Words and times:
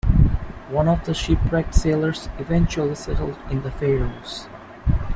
One 0.69 0.87
of 0.87 1.05
the 1.05 1.13
shipwrecked 1.13 1.75
sailors 1.75 2.27
eventually 2.39 2.95
settled 2.95 3.37
in 3.51 3.61
the 3.61 3.69
Faroes. 3.69 4.47